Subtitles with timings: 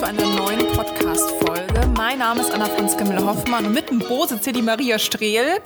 [0.00, 0.69] Zu einer neuen.
[2.10, 5.60] Mein Name ist Anna Franziska Müller-Hoffmann und mit dem Bo sitzt hier die Maria Strehl.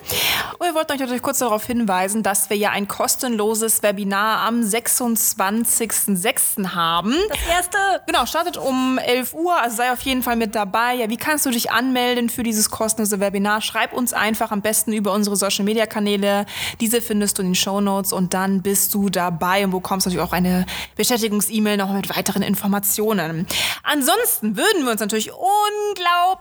[0.59, 4.61] Und wir wollten euch natürlich kurz darauf hinweisen, dass wir ja ein kostenloses Webinar am
[4.61, 6.75] 26.06.
[6.75, 7.15] haben.
[7.30, 7.79] Das erste.
[8.07, 10.97] Genau, startet um 11 Uhr, also sei auf jeden Fall mit dabei.
[10.97, 13.62] Ja, wie kannst du dich anmelden für dieses kostenlose Webinar?
[13.62, 16.45] Schreib uns einfach am besten über unsere Social Media Kanäle.
[16.79, 20.29] Diese findest du in den Show Notes und dann bist du dabei und bekommst natürlich
[20.29, 23.47] auch eine Bestätigungs-E-Mail noch mit weiteren Informationen.
[23.83, 26.33] Ansonsten würden wir uns natürlich unglaublich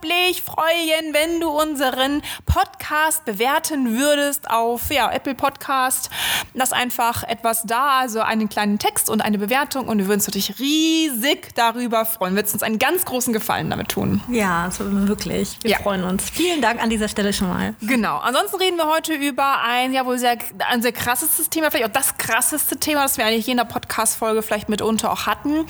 [0.44, 6.10] freuen, wenn du unseren Podcast bewerten würdest würdest auf ja, Apple Podcast.
[6.54, 10.28] Lass einfach etwas da, also einen kleinen Text und eine Bewertung und wir würden uns
[10.28, 12.36] natürlich riesig darüber freuen.
[12.36, 14.22] Wir würden uns einen ganz großen Gefallen damit tun.
[14.30, 15.58] Ja, also wirklich.
[15.62, 15.78] Wir ja.
[15.80, 16.30] freuen uns.
[16.30, 17.76] Vielen Dank an dieser Stelle schon mal.
[17.82, 18.18] Genau.
[18.18, 20.38] Ansonsten reden wir heute über ein ja wohl sehr,
[20.70, 24.42] ein sehr krassestes Thema, vielleicht auch das krasseste Thema, das wir eigentlich in der Podcast-Folge
[24.42, 25.66] vielleicht mitunter auch hatten,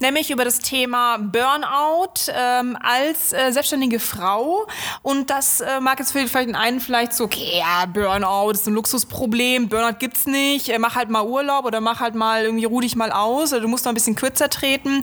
[0.00, 4.66] nämlich über das Thema Burnout ähm, als äh, selbstständige Frau.
[5.02, 8.74] Und das äh, mag jetzt vielleicht den einen vielleicht so, okay, ja, Burnout ist ein
[8.74, 12.80] Luxusproblem, Burnout gibt's nicht, äh, mach halt mal Urlaub oder mach halt mal irgendwie ruh
[12.80, 15.02] dich mal aus oder du musst noch ein bisschen kürzer treten.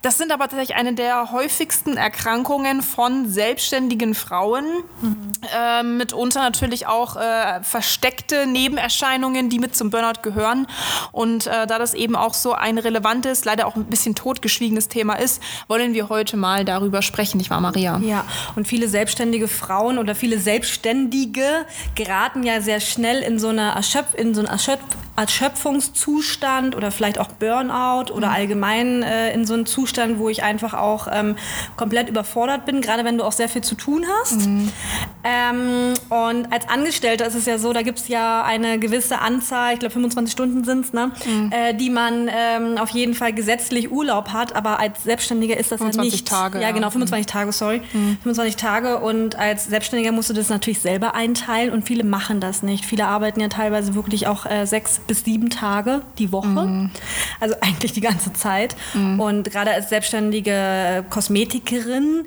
[0.00, 4.64] Das sind aber tatsächlich eine der häufigsten Erkrankungen von selbstständigen Frauen.
[5.02, 5.32] Mhm.
[5.54, 10.66] Äh, mitunter natürlich auch äh, versteckte Nebenerscheinungen, die mit zum Burnout gehören.
[11.12, 15.14] Und äh, da das eben auch so ein relevantes, leider auch ein bisschen totgeschwiegenes Thema
[15.14, 17.89] ist, wollen wir heute mal darüber sprechen, nicht wahr, Maria?
[17.98, 18.24] Ja,
[18.56, 24.14] und viele selbstständige Frauen oder viele Selbstständige geraten ja sehr schnell in so eine Erschöpf
[24.16, 24.80] in so einen Erschöpf
[25.20, 28.34] Erschöpfungszustand oder vielleicht auch Burnout oder mhm.
[28.34, 31.36] allgemein äh, in so einen Zustand, wo ich einfach auch ähm,
[31.76, 34.46] komplett überfordert bin, gerade wenn du auch sehr viel zu tun hast.
[34.46, 34.72] Mhm.
[35.22, 39.74] Ähm, und als Angestellter ist es ja so, da gibt es ja eine gewisse Anzahl,
[39.74, 41.52] ich glaube 25 Stunden sind es, ne, mhm.
[41.52, 45.80] äh, die man ähm, auf jeden Fall gesetzlich Urlaub hat, aber als Selbstständiger ist das
[45.80, 46.28] 25 ja nicht.
[46.28, 46.62] Tage.
[46.62, 47.30] Ja, genau, 25 mhm.
[47.30, 47.82] Tage, sorry.
[48.22, 48.58] 25 mhm.
[48.58, 52.86] Tage und als Selbstständiger musst du das natürlich selber einteilen und viele machen das nicht.
[52.86, 56.46] Viele arbeiten ja teilweise wirklich auch äh, sechs bis sieben Tage die Woche.
[56.46, 56.90] Mhm.
[57.40, 58.76] Also eigentlich die ganze Zeit.
[58.94, 59.18] Mhm.
[59.18, 62.26] Und gerade als selbstständige Kosmetikerin,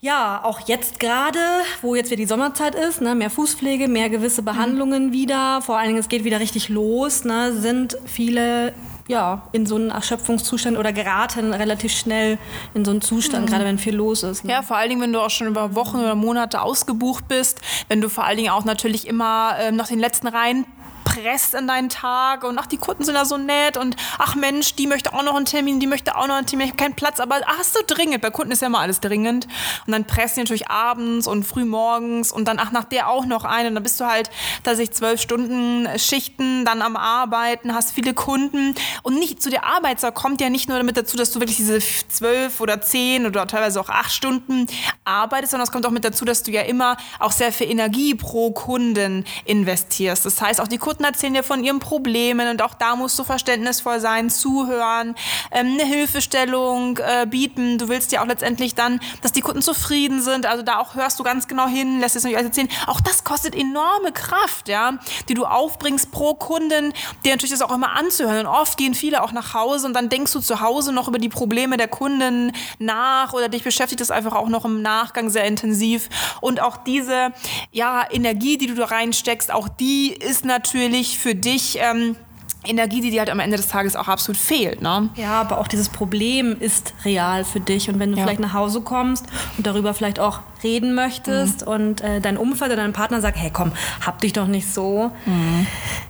[0.00, 1.38] ja, auch jetzt gerade,
[1.82, 5.12] wo jetzt wieder die Sommerzeit ist, ne, mehr Fußpflege, mehr gewisse Behandlungen mhm.
[5.12, 8.74] wieder, vor allen Dingen es geht wieder richtig los, ne, sind viele
[9.06, 12.38] ja, in so einen Erschöpfungszustand oder geraten relativ schnell
[12.74, 13.50] in so einen Zustand, mhm.
[13.50, 14.44] gerade wenn viel los ist.
[14.44, 14.52] Ne?
[14.52, 18.00] Ja, vor allen Dingen, wenn du auch schon über Wochen oder Monate ausgebucht bist, wenn
[18.00, 20.64] du vor allen Dingen auch natürlich immer ähm, noch den letzten Reihen
[21.10, 24.74] presst in deinen Tag und ach, die Kunden sind da so nett und ach Mensch,
[24.74, 26.94] die möchte auch noch einen Termin, die möchte auch noch einen Termin, ich habe keinen
[26.94, 28.20] Platz, aber ach, ist so dringend.
[28.20, 29.46] Bei Kunden ist ja immer alles dringend.
[29.86, 33.26] Und dann pressen die natürlich abends und früh morgens und dann ach, nach der auch
[33.26, 33.68] noch eine.
[33.68, 34.30] Und dann bist du halt
[34.62, 40.14] tatsächlich zwölf Stunden Schichten dann am Arbeiten, hast viele Kunden und nicht zu der Arbeitszeit
[40.14, 43.80] kommt ja nicht nur damit dazu, dass du wirklich diese zwölf oder zehn oder teilweise
[43.80, 44.66] auch acht Stunden
[45.04, 48.14] arbeitest, sondern es kommt auch mit dazu, dass du ja immer auch sehr viel Energie
[48.14, 50.24] pro Kunden investierst.
[50.24, 53.18] Das heißt, auch die Kunden Kunden erzählen dir von ihren Problemen und auch da musst
[53.18, 55.14] du verständnisvoll sein, zuhören,
[55.50, 57.78] ähm, eine Hilfestellung äh, bieten.
[57.78, 60.44] Du willst ja auch letztendlich dann, dass die Kunden zufrieden sind.
[60.44, 62.68] Also da auch hörst du ganz genau hin, lässt es nicht alles erzählen.
[62.86, 64.98] Auch das kostet enorme Kraft, ja,
[65.30, 66.92] die du aufbringst pro Kunden,
[67.24, 68.46] dir natürlich das auch immer anzuhören.
[68.46, 71.18] Und oft gehen viele auch nach Hause und dann denkst du zu Hause noch über
[71.18, 75.46] die Probleme der Kunden nach oder dich beschäftigt das einfach auch noch im Nachgang sehr
[75.46, 76.10] intensiv.
[76.42, 77.32] Und auch diese
[77.72, 82.16] ja, Energie, die du da reinsteckst, auch die ist natürlich natürlich für dich ähm,
[82.64, 84.82] Energie, die dir halt am Ende des Tages auch absolut fehlt.
[84.82, 85.08] Ne?
[85.16, 87.88] Ja, aber auch dieses Problem ist real für dich.
[87.88, 88.24] Und wenn du ja.
[88.24, 89.26] vielleicht nach Hause kommst
[89.56, 91.72] und darüber vielleicht auch reden möchtest mhm.
[91.72, 93.72] und äh, dein Umfeld oder dein Partner sagt, hey komm,
[94.04, 95.66] hab dich doch nicht so, mhm.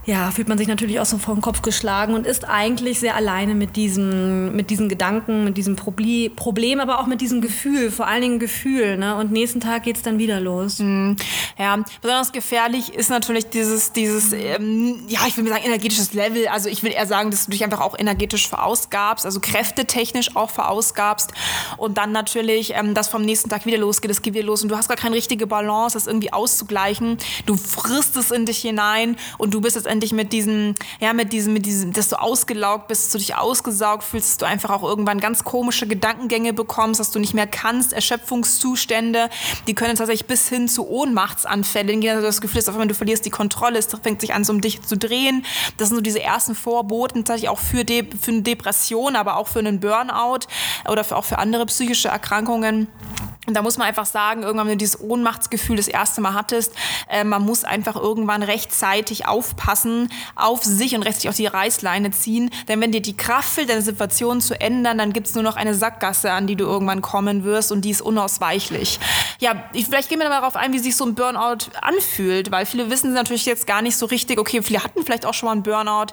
[0.07, 3.15] ja, fühlt man sich natürlich auch so vor den Kopf geschlagen und ist eigentlich sehr
[3.15, 7.91] alleine mit diesem, mit diesen Gedanken, mit diesem Proble Problem, aber auch mit diesem Gefühl,
[7.91, 8.97] vor allen Dingen Gefühl.
[8.97, 9.15] Ne?
[9.17, 10.81] Und nächsten Tag geht es dann wieder los.
[10.81, 11.17] Mhm.
[11.59, 16.40] Ja, besonders gefährlich ist natürlich dieses, dieses ähm, ja, ich will mir sagen, energetisches Level
[16.41, 20.37] will, also ich will eher sagen, dass du dich einfach auch energetisch verausgabst, also kräftetechnisch
[20.37, 21.33] auch verausgabst
[21.77, 24.11] und dann natürlich ähm, das vom nächsten Tag wieder losgeht.
[24.11, 27.19] Es geht viel los und du hast gar keine richtige Balance, das irgendwie auszugleichen.
[27.47, 31.33] Du frisst es in dich hinein und du bist jetzt endlich mit diesem, ja, mit
[31.33, 34.71] diesem, mit diesem, dass du ausgelaugt bist, dass du dich ausgesaugt fühlst, dass du einfach
[34.71, 39.29] auch irgendwann ganz komische Gedankengänge bekommst, dass du nicht mehr kannst, Erschöpfungszustände,
[39.67, 42.17] die können tatsächlich bis hin zu Ohnmachtsanfällen gehen.
[42.17, 44.53] Also das Gefühl ist, auf einmal du verlierst die Kontrolle, es fängt sich an, so
[44.53, 45.45] um dich zu drehen.
[45.77, 49.49] Das sind so diese ersten Vorboten, tatsächlich auch für, De für eine Depression, aber auch
[49.49, 50.47] für einen Burnout
[50.89, 52.89] oder für, auch für andere psychische Erkrankungen.
[53.51, 56.73] Und da muss man einfach sagen, irgendwann, wenn du dieses Ohnmachtsgefühl das erste Mal hattest,
[57.09, 62.51] äh, man muss einfach irgendwann rechtzeitig aufpassen auf sich und rechtzeitig auch die Reißleine ziehen.
[62.69, 65.57] Denn wenn dir die Kraft fehlt, deine Situation zu ändern, dann gibt es nur noch
[65.57, 69.01] eine Sackgasse, an die du irgendwann kommen wirst und die ist unausweichlich.
[69.41, 72.89] Ja, ich, vielleicht gehen wir darauf ein, wie sich so ein Burnout anfühlt, weil viele
[72.89, 75.65] wissen natürlich jetzt gar nicht so richtig, okay, viele hatten vielleicht auch schon mal einen
[75.65, 76.13] Burnout.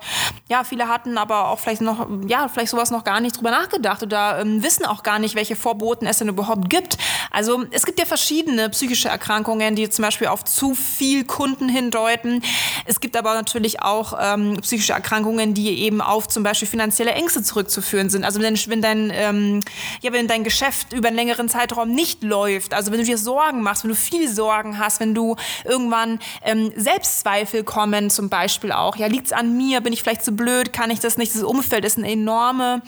[0.49, 4.01] Ja, viele hatten aber auch vielleicht noch, ja, vielleicht sowas noch gar nicht drüber nachgedacht
[4.01, 6.97] oder ähm, wissen auch gar nicht, welche Vorboten es denn überhaupt gibt.
[7.31, 12.41] Also es gibt ja verschiedene psychische Erkrankungen, die zum Beispiel auf zu viel Kunden hindeuten.
[12.85, 17.43] Es gibt aber natürlich auch ähm, psychische Erkrankungen, die eben auf zum Beispiel finanzielle Ängste
[17.43, 18.23] zurückzuführen sind.
[18.23, 19.59] Also wenn, wenn, dein, ähm,
[20.01, 23.61] ja, wenn dein Geschäft über einen längeren Zeitraum nicht läuft, also wenn du dir Sorgen
[23.61, 25.35] machst, wenn du viel Sorgen hast, wenn du
[25.65, 30.23] irgendwann ähm, Selbstzweifel kommen zum Beispiel auch, ja, liegt es an mir, bin ich vielleicht
[30.23, 32.81] zu blöd, kann ich das nicht, das Umfeld ist eine enorme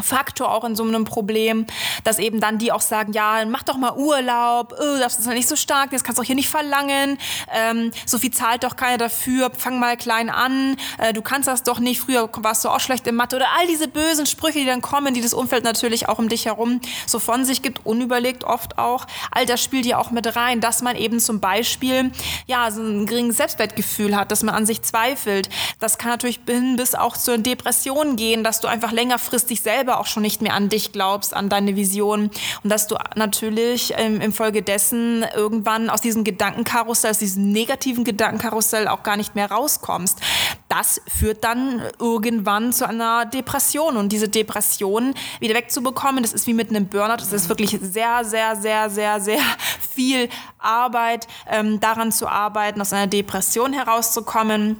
[0.00, 1.66] Faktor auch in so einem Problem,
[2.04, 5.48] dass eben dann die auch sagen, ja, mach doch mal Urlaub, oh, das ist nicht
[5.48, 7.18] so stark, das kannst du auch hier nicht verlangen,
[7.52, 11.64] ähm, so viel zahlt doch keiner dafür, fang mal klein an, äh, du kannst das
[11.64, 14.64] doch nicht, früher warst du auch schlecht im Mathe oder all diese bösen Sprüche, die
[14.64, 18.44] dann kommen, die das Umfeld natürlich auch um dich herum so von sich gibt, unüberlegt
[18.44, 22.12] oft auch, all das spielt ja auch mit rein, dass man eben zum Beispiel,
[22.46, 25.48] ja, so ein geringes Selbstwertgefühl hat, dass man an sich zweifelt,
[25.80, 29.98] das kann natürlich hin bis auch zur Depression gehen, dass du einfach längerfristig selber selber
[29.98, 32.30] auch schon nicht mehr an dich glaubst, an deine Vision
[32.62, 39.02] und dass du natürlich ähm, infolgedessen irgendwann aus diesem Gedankenkarussell, aus diesem negativen Gedankenkarussell auch
[39.02, 40.20] gar nicht mehr rauskommst.
[40.68, 46.52] Das führt dann irgendwann zu einer Depression und diese Depression wieder wegzubekommen, das ist wie
[46.52, 49.40] mit einem Burnout, das ist wirklich sehr, sehr, sehr, sehr, sehr
[49.80, 50.28] viel
[50.58, 54.78] Arbeit, ähm, daran zu arbeiten, aus einer Depression herauszukommen.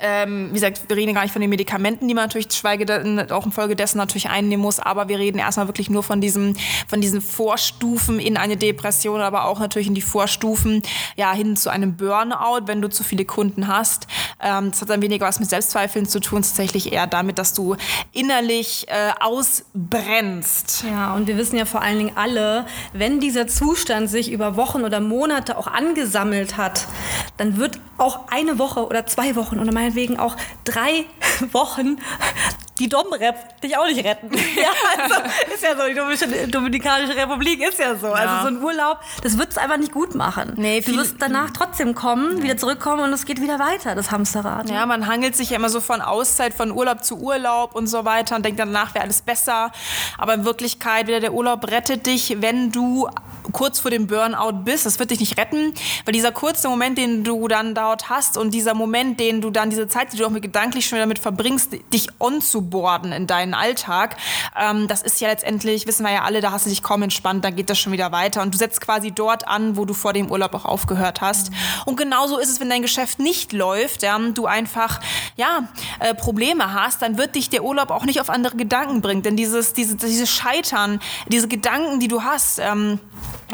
[0.00, 2.82] Ähm, wie gesagt, wir reden gar nicht von den Medikamenten, die man natürlich schweige
[3.30, 6.54] auch infolgedessen natürlich einnehmen muss, aber wir reden erstmal wirklich nur von diesem,
[6.86, 10.82] von diesen Vorstufen in eine Depression, aber auch natürlich in die Vorstufen
[11.16, 14.06] ja hin zu einem Burnout, wenn du zu viele Kunden hast.
[14.42, 17.76] Ähm, das hat dann weniger was mit Selbstzweifeln zu tun, tatsächlich eher damit, dass du
[18.12, 20.84] innerlich äh, ausbrennst.
[20.88, 24.82] Ja, und wir wissen ja vor allen Dingen alle, wenn dieser Zustand sich über Wochen
[24.82, 26.86] oder Monate auch angesammelt hat,
[27.36, 31.06] dann wird auch eine Woche oder zwei Wochen oder meinetwegen auch drei
[31.52, 31.98] Wochen
[32.82, 34.28] die Domrep dich auch nicht retten.
[34.56, 35.14] ja, also,
[35.54, 38.08] ist ja so, die Dominikanische Republik ist ja so.
[38.08, 38.38] Also ja.
[38.38, 40.54] Also so ein Urlaub, das wird es einfach nicht gut machen.
[40.56, 44.68] Nee, du wirst danach trotzdem kommen, wieder zurückkommen und es geht wieder weiter, das Hamsterrad.
[44.68, 48.04] Ja, man hangelt sich ja immer so von Auszeit, von Urlaub zu Urlaub und so
[48.04, 49.70] weiter und denkt danach wäre alles besser.
[50.18, 53.08] Aber in Wirklichkeit, wieder der Urlaub rettet dich, wenn du
[53.52, 54.86] kurz vor dem Burnout bist.
[54.86, 55.74] Das wird dich nicht retten,
[56.04, 59.70] weil dieser kurze Moment, den du dann dort hast und dieser Moment, den du dann,
[59.70, 63.26] diese Zeit, die du auch mit gedanklich schon damit verbringst, dich on zu einzuborden in
[63.26, 64.16] deinen Alltag.
[64.58, 67.44] Ähm, das ist ja letztendlich, wissen wir ja alle, da hast du dich kaum entspannt,
[67.44, 68.42] dann geht das schon wieder weiter.
[68.42, 71.50] Und du setzt quasi dort an, wo du vor dem Urlaub auch aufgehört hast.
[71.84, 75.00] Und genauso ist es, wenn dein Geschäft nicht läuft, ja, du einfach
[75.36, 75.68] ja,
[76.00, 79.22] äh, Probleme hast, dann wird dich der Urlaub auch nicht auf andere Gedanken bringen.
[79.22, 83.00] Denn dieses, diese, dieses Scheitern, diese Gedanken, die du hast, ähm,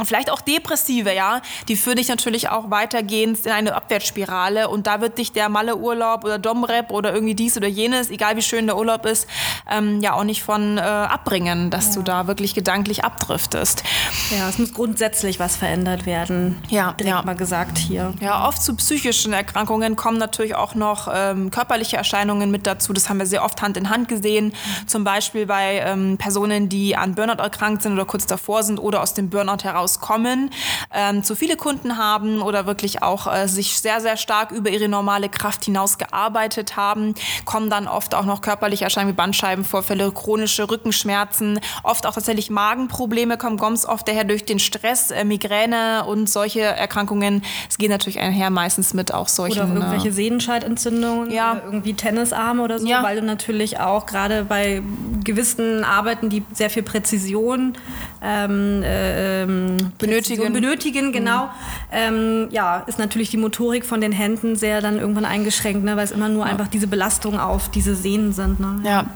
[0.05, 5.00] vielleicht auch Depressive, ja, die führen dich natürlich auch weitergehend in eine Abwärtsspirale und da
[5.00, 8.76] wird dich der Malle-Urlaub oder Domrep oder irgendwie dies oder jenes, egal wie schön der
[8.76, 9.26] Urlaub ist,
[9.71, 11.95] ähm, ja auch nicht von äh, abbringen, dass ja.
[11.95, 13.83] du da wirklich gedanklich abdriftest.
[14.31, 16.62] Ja, es muss grundsätzlich was verändert werden.
[16.69, 17.23] Ja, direkt ja.
[17.23, 18.14] mal gesagt hier.
[18.21, 22.93] Ja, oft zu psychischen Erkrankungen kommen natürlich auch noch ähm, körperliche Erscheinungen mit dazu.
[22.93, 24.47] Das haben wir sehr oft Hand in Hand gesehen.
[24.47, 24.88] Mhm.
[24.88, 29.02] Zum Beispiel bei ähm, Personen, die an Burnout erkrankt sind oder kurz davor sind oder
[29.02, 30.50] aus dem Burnout heraus rauskommen,
[30.95, 34.88] ähm, zu viele Kunden haben oder wirklich auch äh, sich sehr, sehr stark über ihre
[34.88, 37.14] normale Kraft hinaus gearbeitet haben,
[37.45, 43.38] kommen dann oft auch noch körperliche Erscheinungen wie Bandscheibenvorfälle, chronische Rückenschmerzen, oft auch tatsächlich Magenprobleme
[43.38, 47.42] kommen ganz oft daher durch den Stress, äh, Migräne und solche Erkrankungen.
[47.68, 49.62] Es geht natürlich einher meistens mit auch solchen.
[49.62, 51.61] Oder irgendwelche äh, Sehnenscheidentzündungen ja.
[51.64, 53.02] irgendwie Tennisarme oder so, ja.
[53.02, 54.83] weil du natürlich auch gerade bei
[55.25, 57.75] gewissen Arbeiten, die sehr viel Präzision
[58.23, 60.52] ähm, äh, ähm, benötigen.
[60.52, 61.44] benötigen, genau.
[61.44, 61.50] Mhm.
[61.92, 66.04] Ähm, ja, ist natürlich die Motorik von den Händen sehr dann irgendwann eingeschränkt, ne, weil
[66.04, 66.52] es immer nur ja.
[66.52, 68.61] einfach diese Belastung auf diese Sehnen sind.
[68.61, 68.80] Ne?
[68.85, 69.06] Ja.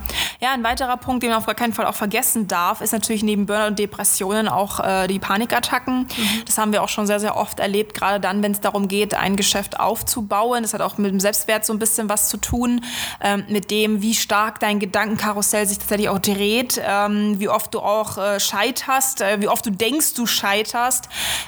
[0.40, 3.23] ja, ein weiterer Punkt, den man auf gar keinen Fall auch vergessen darf, ist natürlich
[3.23, 6.00] neben Burnout und Depressionen auch äh, die Panikattacken.
[6.00, 6.45] Mhm.
[6.47, 9.14] Das haben wir auch schon sehr, sehr oft erlebt, gerade dann, wenn es darum geht,
[9.14, 10.62] ein Geschäft aufzubauen.
[10.62, 12.85] Das hat auch mit dem Selbstwert so ein bisschen was zu tun,
[13.21, 17.81] ähm, mit dem, wie stark dein Gedankenkarussell sich tatsächlich auch dreht, ähm, wie oft du
[17.81, 20.51] auch äh, scheiterst, äh, wie oft du denkst, du scheiterst.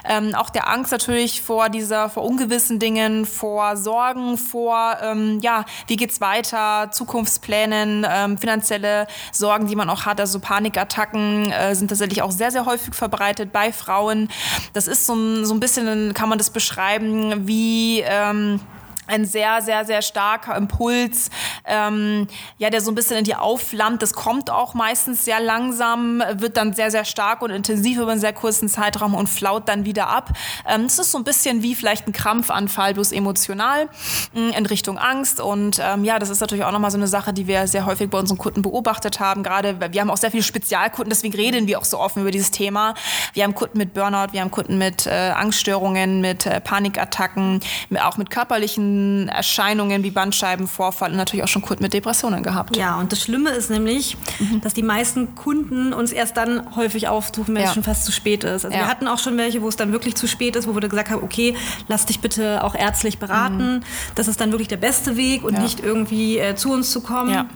[0.09, 5.65] Ähm, auch der Angst natürlich vor dieser, vor ungewissen Dingen, vor Sorgen, vor, ähm, ja,
[5.87, 10.21] wie geht's weiter, Zukunftsplänen, ähm, finanzielle Sorgen, die man auch hat.
[10.21, 14.29] Also Panikattacken äh, sind tatsächlich auch sehr, sehr häufig verbreitet bei Frauen.
[14.73, 18.61] Das ist so so ein bisschen, kann man das beschreiben, wie ähm,
[19.07, 21.31] ein sehr, sehr, sehr starker Impuls,
[21.65, 22.27] ähm,
[22.59, 24.03] ja, der so ein bisschen in dir aufflammt.
[24.03, 28.21] Das kommt auch meistens sehr langsam, wird dann sehr, sehr stark und intensiv über einen
[28.21, 30.31] sehr kurzen Zeitraum und flaut dann wieder ab.
[30.69, 33.89] Ähm, das ist so ein bisschen wie vielleicht ein Krampfanfall, bloß emotional
[34.33, 35.41] mh, mm, in Richtung Angst.
[35.41, 38.11] Und ähm, ja, das ist natürlich auch nochmal so eine Sache, die wir sehr häufig
[38.11, 39.43] bei unseren Kunden beobachtet haben.
[39.43, 42.51] Gerade, wir haben auch sehr viele Spezialkunden, deswegen reden wir auch so offen über dieses
[42.51, 42.95] Thema.
[43.33, 47.61] Wir haben Kunden mit Burnout, wir haben Kunden mit äh, Angststörungen, mit äh, Panikattacken,
[48.03, 48.94] auch mit körperlichen
[49.29, 52.77] Erscheinungen wie Bandscheibenvorfall und natürlich auch schon Kunden mit Depressionen gehabt.
[52.77, 54.61] Ja, und das Schlimme ist nämlich, mhm.
[54.61, 57.69] dass die meisten Kunden uns erst dann häufig aufsuchen, wenn ja.
[57.69, 58.65] es schon fast zu spät ist.
[58.65, 58.85] Also ja.
[58.85, 61.11] wir hatten auch schon welche, wo es dann wirklich zu spät ist, wo wir gesagt
[61.11, 61.55] haben, okay,
[61.89, 63.77] lass dich bitte auch ärztlich beraten.
[63.77, 63.81] Mhm.
[64.15, 65.61] Das ist dann wirklich der beste Weg und ja.
[65.61, 67.49] nicht irgendwie äh, zu uns zu kommen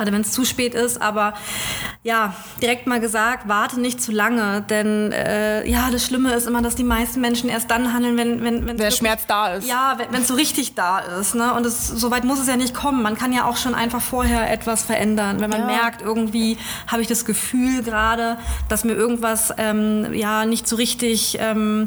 [0.00, 1.02] gerade wenn es zu spät ist.
[1.02, 1.34] Aber
[2.02, 6.62] ja, direkt mal gesagt, warte nicht zu lange, denn äh, ja, das Schlimme ist immer,
[6.62, 9.68] dass die meisten Menschen erst dann handeln, wenn wenn, wenn der wirklich, Schmerz da ist.
[9.68, 11.34] Ja, wenn es so richtig da ist.
[11.34, 11.52] Ne?
[11.52, 13.02] Und es, so weit muss es ja nicht kommen.
[13.02, 15.66] Man kann ja auch schon einfach vorher etwas verändern, wenn man ja.
[15.66, 18.38] merkt, irgendwie habe ich das Gefühl gerade,
[18.70, 21.86] dass mir irgendwas ähm, ja nicht so richtig ähm,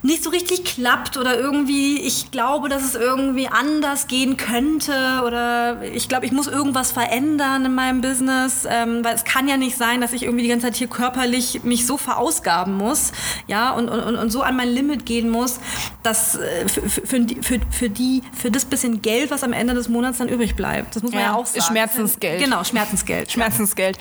[0.00, 5.82] nicht so richtig klappt oder irgendwie ich glaube, dass es irgendwie anders gehen könnte oder
[5.82, 9.76] ich glaube, ich muss irgendwas verändern in meinem Business, ähm, weil es kann ja nicht
[9.76, 13.12] sein, dass ich irgendwie die ganze Zeit hier körperlich mich so verausgaben muss,
[13.46, 15.60] ja, und, und, und so an mein Limit gehen muss,
[16.02, 19.88] dass äh, für, für, für, für, die, für das bisschen Geld, was am Ende des
[19.88, 20.94] Monats dann übrig bleibt.
[20.96, 21.62] Das muss man ja, ja auch sagen.
[21.62, 22.42] Schmerzensgeld.
[22.42, 23.32] Genau, Schmerzensgeld.
[23.32, 23.98] Schmerzensgeld.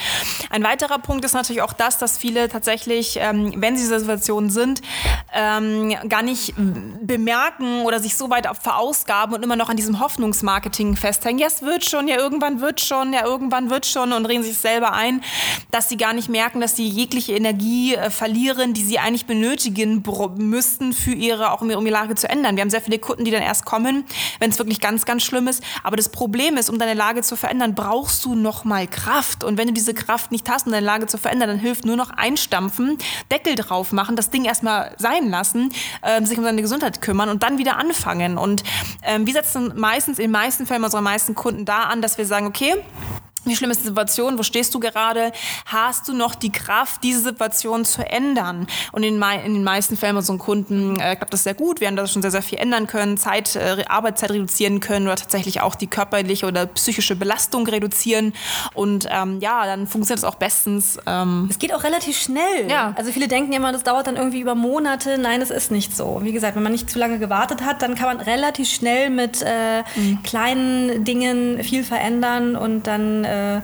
[0.50, 4.00] Ein weiterer Punkt ist natürlich auch das, dass viele tatsächlich, ähm, wenn sie in dieser
[4.00, 4.82] Situation sind,
[5.34, 6.54] ähm, gar nicht
[7.02, 11.40] bemerken oder sich so weit verausgaben und immer noch an diesem Hoffnungsmarketing festhängen.
[11.40, 14.58] Ja, es wird schon, ja, irgendwann wird schon, ja, irgendwann wird schon und reden sich
[14.58, 15.07] selber ein,
[15.72, 20.04] dass sie gar nicht merken, dass sie jegliche Energie äh, verlieren, die sie eigentlich benötigen
[20.38, 22.56] müssten für ihre, auch um ihre Lage zu ändern.
[22.56, 24.06] Wir haben sehr viele Kunden, die dann erst kommen,
[24.40, 25.64] wenn es wirklich ganz, ganz schlimm ist.
[25.84, 29.44] Aber das Problem ist, um deine Lage zu verändern, brauchst du noch mal Kraft.
[29.44, 31.96] Und wenn du diese Kraft nicht hast, um deine Lage zu verändern, dann hilft nur
[31.96, 32.98] noch einstampfen,
[33.32, 35.72] Deckel drauf machen, das Ding erstmal sein lassen,
[36.04, 38.38] ähm, sich um seine Gesundheit kümmern und dann wieder anfangen.
[38.38, 38.64] Und
[39.04, 42.26] ähm, wir setzen meistens, in den meisten Fällen unserer meisten Kunden da an, dass wir
[42.26, 42.76] sagen, okay,
[43.48, 44.38] wie schlimm ist die Situation?
[44.38, 45.32] Wo stehst du gerade?
[45.66, 48.68] Hast du noch die Kraft, diese Situation zu ändern?
[48.92, 51.80] Und in, in den meisten Fällen bei unseren Kunden äh, klappt das sehr gut.
[51.80, 55.16] Wir haben da schon sehr, sehr viel ändern können, Zeit, äh, Arbeitszeit reduzieren können oder
[55.16, 58.34] tatsächlich auch die körperliche oder psychische Belastung reduzieren.
[58.74, 61.00] Und ähm, ja, dann funktioniert es auch bestens.
[61.06, 62.70] Ähm es geht auch relativ schnell.
[62.70, 62.94] Ja.
[62.98, 65.18] Also viele denken immer, das dauert dann irgendwie über Monate.
[65.18, 66.20] Nein, es ist nicht so.
[66.24, 69.42] Wie gesagt, wenn man nicht zu lange gewartet hat, dann kann man relativ schnell mit
[69.42, 70.24] äh, mhm.
[70.24, 73.62] kleinen Dingen viel verändern und dann äh,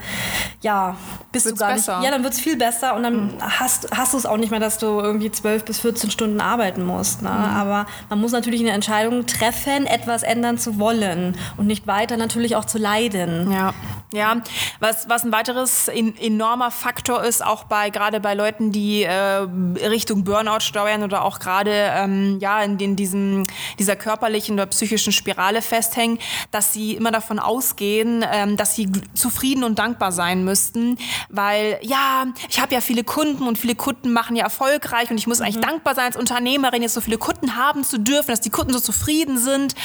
[0.62, 0.96] ja,
[1.32, 1.98] bist wird's du gar besser.
[1.98, 2.06] nicht.
[2.06, 3.32] Ja, dann wird es viel besser und dann mhm.
[3.42, 6.86] hast, hast du es auch nicht mehr, dass du irgendwie 12 bis 14 Stunden arbeiten
[6.86, 7.22] musst.
[7.22, 7.30] Ne?
[7.30, 7.36] Mhm.
[7.36, 12.56] Aber man muss natürlich eine Entscheidung treffen, etwas ändern zu wollen und nicht weiter natürlich
[12.56, 13.52] auch zu leiden.
[13.52, 13.74] Ja,
[14.14, 14.42] ja.
[14.80, 19.48] Was, was ein weiteres in, enormer Faktor ist, auch bei gerade bei Leuten, die äh,
[19.88, 23.44] Richtung Burnout steuern oder auch gerade ähm, ja, in, in diesem,
[23.80, 26.20] dieser körperlichen oder psychischen Spirale festhängen,
[26.52, 30.98] dass sie immer davon ausgehen, ähm, dass sie zufrieden und dankbar sein müssten,
[31.30, 35.28] weil ja, ich habe ja viele Kunden und viele Kunden machen ja erfolgreich und ich
[35.28, 35.46] muss mhm.
[35.46, 38.74] eigentlich dankbar sein als Unternehmerin, jetzt so viele Kunden haben zu dürfen, dass die Kunden
[38.74, 39.76] so zufrieden sind.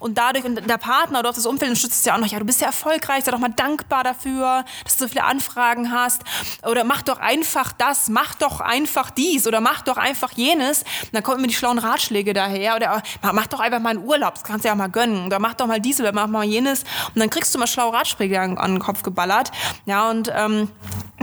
[0.00, 2.38] Und dadurch und der Partner oder auch das Umfeld unterstützt es ja auch noch, ja,
[2.38, 6.22] du bist ja erfolgreich, sei doch mal dankbar dafür, dass du so viele Anfragen hast.
[6.64, 10.82] Oder mach doch einfach das, mach doch einfach dies oder mach doch einfach jenes.
[10.82, 14.34] Und dann kommen mir die schlauen Ratschläge daher oder mach doch einfach mal einen Urlaub,
[14.34, 15.26] das kannst du ja auch mal gönnen.
[15.26, 16.84] Oder mach doch mal dies oder mach mal jenes.
[17.14, 19.50] Und dann kriegst du mal schlaue Ratschläge an, an den Kopf geballert.
[19.86, 20.68] Ja, und ähm,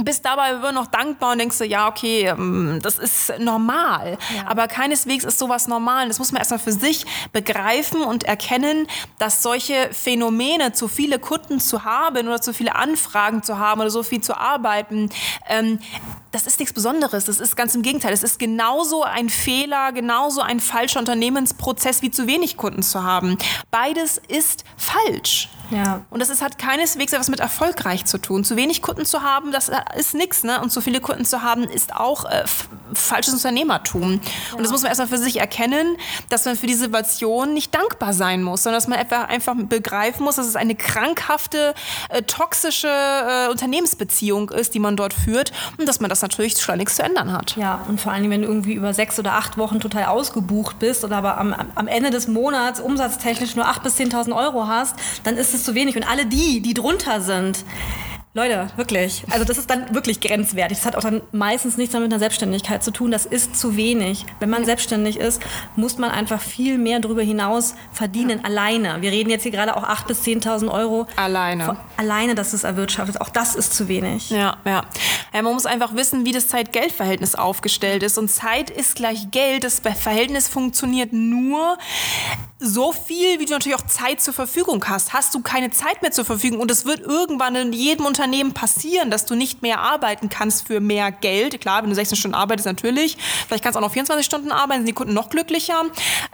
[0.04, 4.18] bist dabei immer noch dankbar und denkst so, ja, okay, ähm, das ist normal.
[4.36, 4.48] Ja.
[4.48, 6.08] Aber keineswegs ist sowas normal.
[6.08, 8.88] Das muss man erstmal für sich begreifen und erkennen,
[9.20, 13.92] dass solche Phänomene, zu viele Kunden zu haben oder zu viele Anfragen zu haben oder
[13.92, 15.10] so viel zu arbeiten,
[15.48, 15.80] ähm,
[16.32, 17.26] das ist nichts Besonderes.
[17.26, 18.14] Das ist ganz im Gegenteil.
[18.14, 23.38] Es ist genauso ein Fehler, genauso ein falscher Unternehmensprozess wie zu wenig Kunden zu haben.
[23.70, 25.50] Beides ist falsch.
[25.72, 26.02] Ja.
[26.10, 28.44] Und das ist, hat keineswegs etwas mit erfolgreich zu tun.
[28.44, 30.44] Zu wenig Kunden zu haben, das ist nichts.
[30.44, 30.62] Ne?
[30.62, 32.44] Und zu viele Kunden zu haben, ist auch äh,
[32.94, 34.14] falsches Unternehmertum.
[34.14, 34.58] Ja.
[34.58, 35.98] Und das muss man erstmal für sich erkennen,
[36.30, 40.24] dass man für die Situation nicht dankbar sein muss, sondern dass man einfach, einfach begreifen
[40.24, 41.74] muss, dass es eine krankhafte,
[42.10, 46.96] äh, toxische äh, Unternehmensbeziehung ist, die man dort führt und dass man das natürlich schleunigst
[46.96, 47.56] zu ändern hat.
[47.58, 51.04] Ja, und vor allem, wenn du irgendwie über sechs oder acht Wochen total ausgebucht bist
[51.04, 55.38] oder aber am, am Ende des Monats umsatztechnisch nur 8.000 bis 10.000 Euro hast, dann
[55.38, 55.96] ist es zu wenig.
[55.96, 57.64] Und alle die, die drunter sind,
[58.34, 59.26] Leute, wirklich.
[59.30, 60.78] Also das ist dann wirklich grenzwertig.
[60.78, 63.12] Das hat auch dann meistens nichts mehr mit einer Selbstständigkeit zu tun.
[63.12, 64.26] Das ist zu wenig.
[64.40, 65.42] Wenn man selbstständig ist,
[65.76, 68.46] muss man einfach viel mehr darüber hinaus verdienen, ja.
[68.46, 69.02] alleine.
[69.02, 71.08] Wir reden jetzt hier gerade auch 8.000 bis 10.000 Euro.
[71.18, 71.76] Alleine.
[71.98, 73.20] alleine, dass es erwirtschaftet.
[73.20, 74.30] Auch das ist zu wenig.
[74.30, 74.86] Ja, ja.
[75.34, 78.18] ja man muss einfach wissen, wie das Zeit-Geld-Verhältnis aufgestellt ist.
[78.18, 79.66] Und Zeit ist gleich Geld.
[79.66, 81.78] Das Verhältnis funktioniert nur
[82.62, 85.14] so viel, wie du natürlich auch Zeit zur Verfügung hast.
[85.14, 89.10] Hast du keine Zeit mehr zur Verfügung und es wird irgendwann in jedem Unternehmen passieren,
[89.10, 91.60] dass du nicht mehr arbeiten kannst für mehr Geld.
[91.60, 93.18] Klar, wenn du 16 Stunden arbeitest, natürlich.
[93.48, 95.86] Vielleicht kannst du auch noch 24 Stunden arbeiten, sind die Kunden noch glücklicher.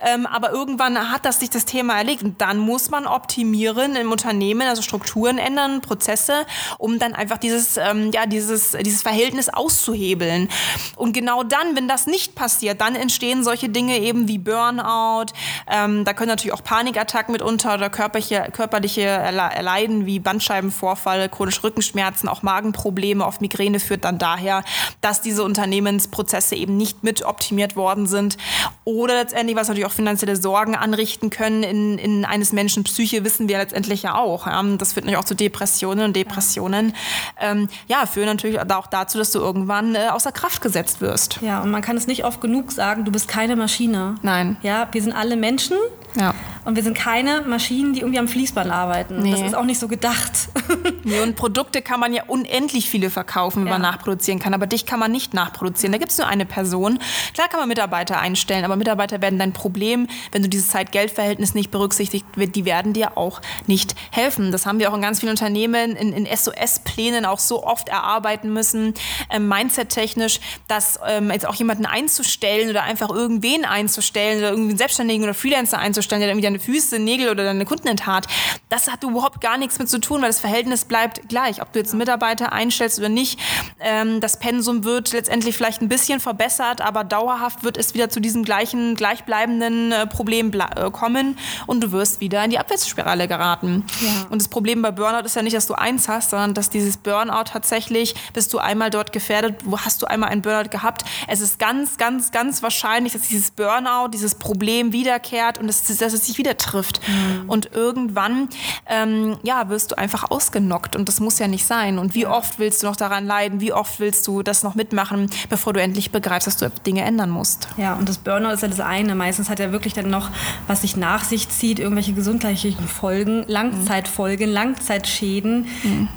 [0.02, 4.12] Ähm, aber irgendwann hat das sich das Thema erlegt und dann muss man optimieren im
[4.12, 6.46] Unternehmen, also Strukturen ändern, Prozesse,
[6.78, 10.50] um dann einfach dieses, ähm, ja, dieses, dieses Verhältnis auszuhebeln.
[10.98, 15.28] Und genau dann, wenn das nicht passiert, dann entstehen solche Dinge eben wie Burnout.
[15.72, 22.28] Ähm, da können natürlich auch Panikattacken mitunter oder körperliche, körperliche Erleiden wie Bandscheibenvorfall, chronische Rückenschmerzen,
[22.28, 24.64] auch Magenprobleme, oft Migräne führt dann daher,
[25.02, 28.38] dass diese Unternehmensprozesse eben nicht mit optimiert worden sind.
[28.84, 33.48] Oder letztendlich, was natürlich auch finanzielle Sorgen anrichten können in, in eines Menschen Psyche, wissen
[33.48, 34.48] wir letztendlich ja auch.
[34.48, 34.62] Ja.
[34.78, 36.94] Das führt natürlich auch zu Depressionen und Depressionen.
[37.40, 41.40] Ähm, ja, führen natürlich auch dazu, dass du irgendwann äh, außer Kraft gesetzt wirst.
[41.42, 44.16] Ja, und man kann es nicht oft genug sagen, du bist keine Maschine.
[44.24, 44.58] Nein.
[44.62, 45.78] Ja, wir sind alle Menschen
[46.16, 46.34] ja.
[46.68, 49.22] Und wir sind keine Maschinen, die irgendwie am Fließband arbeiten.
[49.22, 49.32] Nee.
[49.32, 50.50] Das ist auch nicht so gedacht.
[51.04, 53.74] Nee, und Produkte kann man ja unendlich viele verkaufen, wenn ja.
[53.76, 54.54] man nachproduzieren kann.
[54.54, 55.94] Aber dich kann man nicht nachproduzieren.
[55.94, 57.00] Da gibt es nur eine Person.
[57.34, 61.72] Klar kann man Mitarbeiter einstellen, aber Mitarbeiter werden dein Problem, wenn du dieses Zeit-Geld-Verhältnis nicht
[61.72, 64.52] berücksichtigt, die werden dir auch nicht helfen.
[64.52, 68.52] Das haben wir auch in ganz vielen Unternehmen in, in SOS-Plänen auch so oft erarbeiten
[68.52, 68.94] müssen,
[69.30, 74.78] ähm, Mindset-technisch, dass ähm, jetzt auch jemanden einzustellen oder einfach irgendwen einzustellen oder irgendwie einen
[74.78, 78.28] Selbstständigen oder Freelancer einzustellen, der dann wieder deine Füße, Nägel oder deine Kunden enthaart,
[78.70, 81.62] das hat überhaupt gar nichts mit zu tun, weil das Verhältnis bleibt gleich.
[81.62, 83.40] Ob du jetzt einen Mitarbeiter einstellst oder nicht,
[83.80, 88.20] ähm, das Pensum wird letztendlich vielleicht ein bisschen verbessert, aber dauerhaft wird es wieder zu
[88.20, 93.86] diesem gleichen, gleichbleibenden äh, Problem äh, kommen und du wirst wieder in die Abwärtsspirale geraten.
[94.02, 94.28] Ja.
[94.30, 96.98] Und das Problem bei Burnout ist ja nicht, dass du eins hast, sondern dass dieses
[96.98, 101.04] Burnout tatsächlich, bist du einmal dort gefährdet, wo hast du einmal einen Burnout gehabt.
[101.28, 106.14] Es ist ganz, ganz, ganz wahrscheinlich, dass dieses Burnout, dieses Problem wiederkehrt und dass, dass
[106.14, 107.00] es sich wieder trifft.
[107.08, 107.50] Mhm.
[107.50, 108.50] Und irgendwann,
[108.88, 111.98] ähm, ja, wirst du einfach ausgenockt und das muss ja nicht sein.
[112.00, 113.62] Und wie oft willst du noch daran leiden?
[113.62, 117.30] Wie oft willst du das noch mitmachen, bevor du endlich begreifst, dass du Dinge ändern
[117.30, 117.70] musst?
[117.78, 119.16] Ja, und das Burnout ist ja das eine.
[119.16, 120.30] Meistens hat er wirklich dann noch,
[120.68, 125.68] was sich nach sich zieht, irgendwelche gesundheitlichen Folgen, Langzeitfolgen, Langzeitschäden.
[125.84, 126.10] Mhm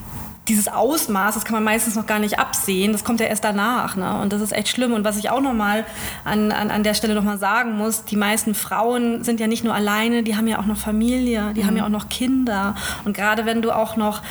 [0.51, 2.93] dieses Ausmaß, das kann man meistens noch gar nicht absehen.
[2.93, 3.97] Das kommt ja erst danach.
[3.97, 4.21] Ne?
[4.21, 4.93] Und das ist echt schlimm.
[4.93, 5.87] Und was ich auch nochmal
[6.25, 9.75] an, an, an der Stelle nochmal sagen muss, die meisten Frauen sind ja nicht nur
[9.75, 11.67] alleine, die haben ja auch noch Familie, die mhm.
[11.67, 12.75] haben ja auch noch Kinder.
[13.05, 14.23] Und gerade wenn du auch noch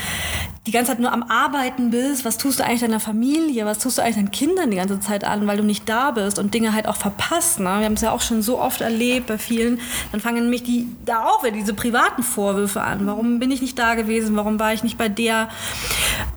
[0.69, 3.97] die ganze Zeit nur am Arbeiten bist, was tust du eigentlich deiner Familie, was tust
[3.97, 6.73] du eigentlich deinen Kindern die ganze Zeit an, weil du nicht da bist und Dinge
[6.73, 7.60] halt auch verpasst.
[7.60, 7.65] Ne?
[7.65, 9.79] Wir haben es ja auch schon so oft erlebt bei vielen.
[10.12, 13.08] Dann fangen nämlich die da auch wieder diese privaten Vorwürfe an.
[13.08, 14.36] Warum bin ich nicht da gewesen?
[14.36, 15.49] Warum war ich nicht bei der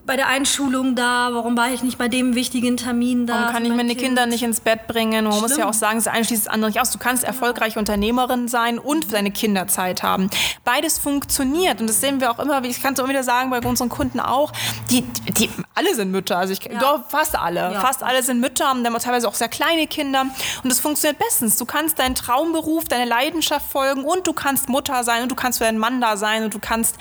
[0.04, 1.30] bei der Einschulung da?
[1.32, 3.34] Warum war ich nicht bei dem wichtigen Termin da?
[3.34, 4.00] Warum kann ich meine kind?
[4.00, 5.24] Kinder nicht ins Bett bringen?
[5.24, 6.90] Man muss ja auch sagen, es einschließt das andere nicht aus.
[6.90, 10.28] Du kannst erfolgreiche Unternehmerin sein und deine Kinderzeit haben.
[10.64, 12.62] Beides funktioniert und das sehen wir auch immer.
[12.64, 14.52] Ich kann es auch wieder sagen bei unseren Kunden auch.
[14.90, 16.38] Die, die alle sind Mütter.
[16.38, 16.78] Also ich, ja.
[16.78, 17.72] doch, fast alle.
[17.72, 17.80] Ja.
[17.80, 20.26] Fast alle sind Mütter, haben dann teilweise auch sehr kleine Kinder
[20.62, 21.56] und das funktioniert bestens.
[21.56, 25.58] Du kannst deinen Traumberuf, deine Leidenschaft folgen und du kannst Mutter sein und du kannst
[25.58, 26.96] für deinen Mann da sein und du kannst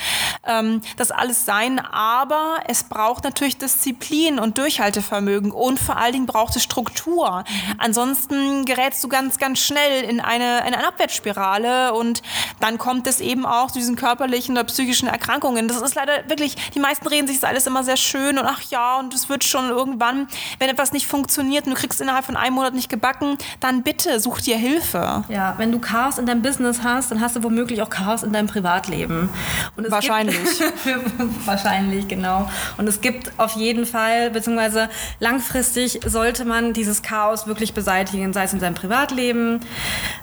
[0.48, 6.26] ähm, das alles sein, aber es braucht natürlich Disziplin und Durchhaltevermögen und vor allen Dingen
[6.26, 7.44] braucht es Struktur.
[7.78, 12.22] Ansonsten gerätst du ganz, ganz schnell in eine, in eine Abwärtsspirale und
[12.60, 15.70] dann kommt es eben auch zu diesen körperlichen oder psychischen Erkrankungen.
[15.70, 18.62] Das ist leider wirklich, die meisten reden sich das alles immer sehr schön und ach
[18.70, 20.28] ja, und es wird schon irgendwann,
[20.60, 24.20] wenn etwas nicht funktioniert und du kriegst innerhalb von einem Monat nicht gebacken, dann bitte
[24.20, 25.24] such dir Hilfe.
[25.30, 28.34] Ja, wenn du Chaos in deinem Business hast, dann hast du womöglich auch Chaos in
[28.34, 29.30] deinem Privatleben.
[29.78, 30.36] wahrscheinlich.
[31.46, 32.50] wahrscheinlich, genau.
[32.78, 34.90] Und es gibt auf jeden Fall, beziehungsweise
[35.20, 39.60] langfristig sollte man dieses Chaos wirklich beseitigen, sei es in seinem Privatleben,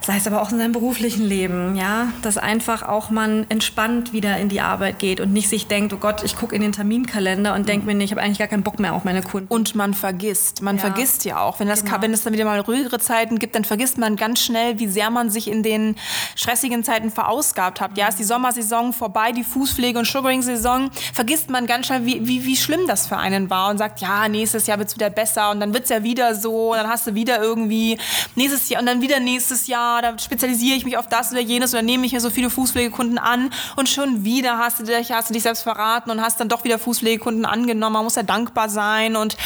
[0.01, 4.37] sei es aber auch in seinem beruflichen Leben, ja, dass einfach auch man entspannt wieder
[4.37, 7.53] in die Arbeit geht und nicht sich denkt, oh Gott, ich gucke in den Terminkalender
[7.53, 9.47] und denke mir, nee, ich habe eigentlich gar keinen Bock mehr auf meine Kunden.
[9.51, 10.81] Und man vergisst, man ja.
[10.81, 12.01] vergisst ja auch, wenn, das, genau.
[12.01, 15.09] wenn es dann wieder mal ruhigere Zeiten gibt, dann vergisst man ganz schnell, wie sehr
[15.09, 15.95] man sich in den
[16.35, 17.97] stressigen Zeiten verausgabt hat.
[17.97, 22.45] Ja, ist die Sommersaison vorbei, die Fußpflege- und Sugaring-Saison, vergisst man ganz schnell, wie, wie,
[22.49, 25.51] wie schlimm das für einen war und sagt, ja, nächstes Jahr wird es wieder besser
[25.51, 27.99] und dann wird es ja wieder so und dann hast du wieder irgendwie
[28.33, 31.75] nächstes Jahr und dann wieder nächstes Jahr, da spezialisiere ich mich auf das oder jenes
[31.75, 35.29] oder nehme ich mir so viele Fußpflegekunden an und schon wieder hast du dich, hast
[35.29, 37.93] du dich selbst verraten und hast dann doch wieder Fußpflegekunden angenommen.
[37.93, 39.37] Man muss ja dankbar sein und,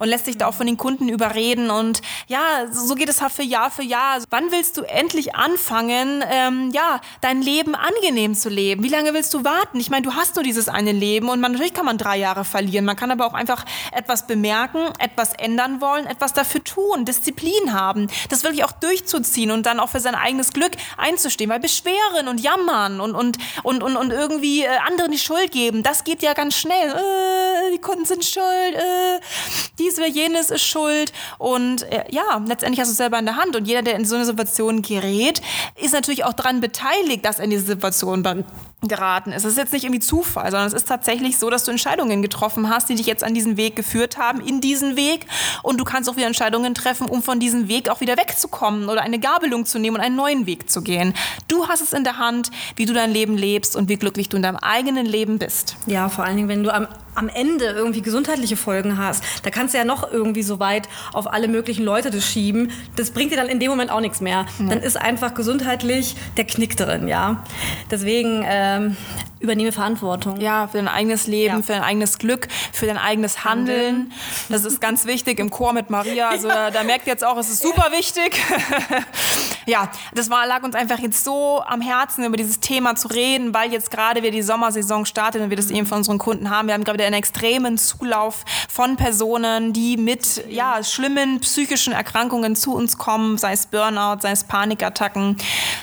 [0.00, 3.30] und lässt sich da auch von den Kunden überreden und ja, so geht es halt
[3.30, 4.18] für Jahr für Jahr.
[4.30, 8.82] Wann willst du endlich anfangen, ähm, ja, dein Leben angenehm zu leben?
[8.82, 9.78] Wie lange willst du warten?
[9.78, 12.39] Ich meine, du hast nur dieses eine Leben und man, natürlich kann man drei Jahre
[12.44, 12.84] verlieren.
[12.84, 18.08] Man kann aber auch einfach etwas bemerken, etwas ändern wollen, etwas dafür tun, Disziplin haben,
[18.28, 21.50] das wirklich auch durchzuziehen und dann auch für sein eigenes Glück einzustehen.
[21.50, 25.82] Weil beschweren und jammern und, und, und, und, und irgendwie äh, anderen die Schuld geben,
[25.82, 26.90] das geht ja ganz schnell.
[26.90, 29.20] Äh, die Kunden sind schuld, äh,
[29.78, 31.12] dies oder jenes ist schuld.
[31.38, 33.56] Und äh, ja, letztendlich hast du es selber in der Hand.
[33.56, 35.40] Und jeder, der in so eine Situation gerät,
[35.76, 38.22] ist natürlich auch daran beteiligt, dass er in diese Situation
[38.82, 39.44] geraten ist.
[39.44, 42.70] Es ist jetzt nicht irgendwie Zufall, sondern es ist tatsächlich so, dass du Entscheidungen getroffen
[42.70, 45.26] hast, die dich jetzt an diesen Weg geführt haben, in diesen Weg.
[45.62, 49.02] Und du kannst auch wieder Entscheidungen treffen, um von diesem Weg auch wieder wegzukommen oder
[49.02, 51.14] eine Gabelung zu nehmen und einen neuen Weg zu gehen.
[51.48, 54.36] Du hast es in der Hand, wie du dein Leben lebst und wie glücklich du
[54.36, 55.76] in deinem eigenen Leben bist.
[55.86, 56.88] Ja, vor allen Dingen, wenn du am,
[57.20, 61.30] am Ende irgendwie gesundheitliche Folgen hast, da kannst du ja noch irgendwie so weit auf
[61.30, 62.72] alle möglichen Leute das schieben.
[62.96, 64.46] Das bringt dir dann in dem Moment auch nichts mehr.
[64.58, 64.70] Mhm.
[64.70, 67.44] Dann ist einfach gesundheitlich der Knick drin, ja.
[67.90, 68.96] Deswegen ähm,
[69.38, 70.40] übernehme Verantwortung.
[70.40, 71.62] Ja, für dein eigenes Leben, ja.
[71.62, 74.12] für dein eigenes Glück, für dein eigenes Handeln.
[74.48, 76.30] Das ist ganz wichtig im Chor mit Maria.
[76.30, 76.54] Also ja.
[76.54, 78.40] da, da, merkt ihr jetzt auch, es ist super wichtig.
[79.66, 83.54] ja, das war, lag uns einfach jetzt so am Herzen, über dieses Thema zu reden,
[83.54, 85.76] weil jetzt gerade wir die Sommersaison startet und wir das mhm.
[85.76, 86.68] eben von unseren Kunden haben.
[86.68, 92.74] Wir haben gerade einen extremen Zulauf von Personen, die mit ja, schlimmen psychischen Erkrankungen zu
[92.74, 95.36] uns kommen, sei es Burnout, sei es Panikattacken,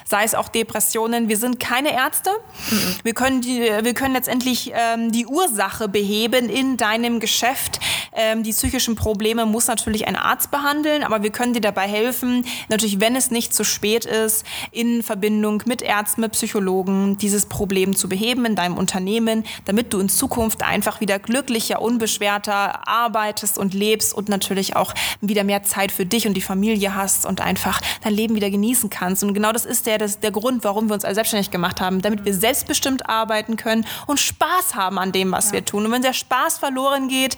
[0.06, 1.30] sei es auch Depressionen.
[1.30, 2.32] Wir sind keine Ärzte.
[2.72, 2.96] Mhm.
[3.04, 7.80] Wir können die, wir können letztendlich ähm, die Ursache beheben in deinem Geschäft.
[8.14, 12.46] Ähm, die psychischen Probleme muss natürlich ein Arzt behandeln, aber wir können dir dabei helfen,
[12.70, 17.96] natürlich, wenn es nicht zu spät ist, in Verbindung mit Ärzten, mit Psychologen, dieses Problem
[17.96, 23.76] zu beheben in deinem Unternehmen, damit du in Zukunft einfach wieder glücklicher, unbeschwerter arbeitest und
[23.76, 27.80] lebst und natürlich auch wieder mehr Zeit für dich und die Familie hast und einfach
[28.04, 29.24] dein Leben wieder genießen kannst.
[29.24, 32.02] Und genau das ist der, das, der Grund, warum wir uns alle selbstständig gemacht haben,
[32.02, 35.54] damit wir selbstbestimmt arbeiten können und Spaß haben an dem, was ja.
[35.54, 35.86] wir tun.
[35.86, 37.38] Und wenn der Spaß verloren geht,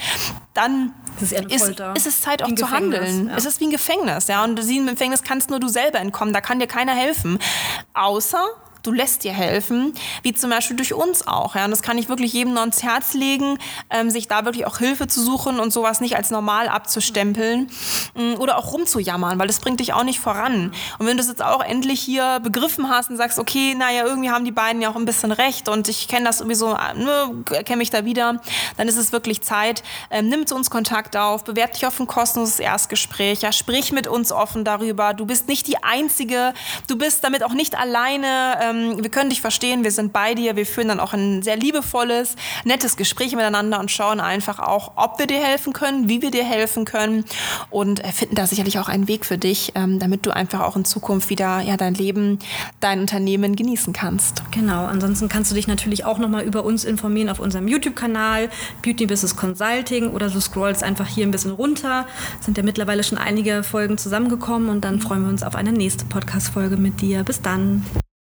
[0.54, 3.28] dann ist, ist, ist, es Zeit auch zu handeln.
[3.28, 3.36] Ja.
[3.36, 4.43] Es ist wie ein Gefängnis, ja.
[4.43, 6.18] Und im Gefängnis kannst nur du selber entkommen.
[6.34, 7.39] Da kann dir keiner helfen.
[7.93, 8.45] Außer
[8.84, 11.56] du lässt dir helfen, wie zum Beispiel durch uns auch.
[11.56, 11.65] Ja?
[11.65, 13.58] Und das kann ich wirklich jedem nur ans Herz legen,
[13.89, 17.70] ähm, sich da wirklich auch Hilfe zu suchen und sowas nicht als normal abzustempeln
[18.15, 20.72] ähm, oder auch rumzujammern, weil das bringt dich auch nicht voran.
[20.98, 24.30] Und wenn du das jetzt auch endlich hier begriffen hast und sagst, okay, naja, irgendwie
[24.30, 27.78] haben die beiden ja auch ein bisschen recht und ich kenne das sowieso, ne, kenne
[27.78, 28.42] mich da wieder,
[28.78, 32.08] dann ist es wirklich Zeit, ähm, nimm zu uns Kontakt auf, bewerb dich auf ein
[32.08, 35.13] kostenloses Erstgespräch, ja, sprich mit uns offen darüber.
[35.13, 36.54] Du bist nicht die Einzige,
[36.88, 40.34] du bist damit auch nicht alleine, ähm, ähm, wir können dich verstehen, wir sind bei
[40.34, 44.94] dir, wir führen dann auch ein sehr liebevolles, nettes Gespräch miteinander und schauen einfach auch,
[44.96, 47.26] ob wir dir helfen können, wie wir dir helfen können
[47.70, 50.76] und äh, finden da sicherlich auch einen Weg für dich, ähm, damit du einfach auch
[50.76, 52.39] in Zukunft wieder ja, dein Leben,
[52.80, 54.44] dein Unternehmen genießen kannst.
[54.52, 58.50] Genau, ansonsten kannst du dich natürlich auch nochmal über uns informieren auf unserem YouTube-Kanal
[58.82, 62.06] Beauty Business Consulting oder du scrollst einfach hier ein bisschen runter.
[62.42, 66.06] Sind ja mittlerweile schon einige Folgen zusammengekommen und dann freuen wir uns auf eine nächste
[66.06, 67.24] Podcast-Folge mit dir.
[67.24, 67.86] Bis dann.